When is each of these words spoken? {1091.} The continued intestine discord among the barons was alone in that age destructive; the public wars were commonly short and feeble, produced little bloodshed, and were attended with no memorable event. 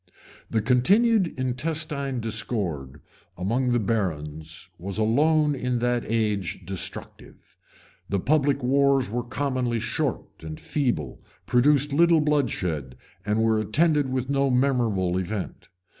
{1091.} 0.49 0.49
The 0.49 0.67
continued 1.27 1.39
intestine 1.39 2.19
discord 2.21 3.01
among 3.37 3.71
the 3.71 3.79
barons 3.79 4.69
was 4.79 4.97
alone 4.97 5.53
in 5.53 5.77
that 5.77 6.03
age 6.07 6.65
destructive; 6.65 7.55
the 8.09 8.19
public 8.19 8.63
wars 8.63 9.11
were 9.11 9.21
commonly 9.21 9.79
short 9.79 10.43
and 10.43 10.59
feeble, 10.59 11.21
produced 11.45 11.93
little 11.93 12.19
bloodshed, 12.19 12.95
and 13.27 13.43
were 13.43 13.59
attended 13.59 14.09
with 14.09 14.27
no 14.27 14.49
memorable 14.49 15.19
event. 15.19 15.69